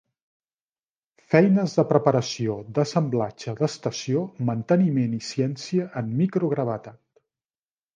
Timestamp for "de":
1.81-1.85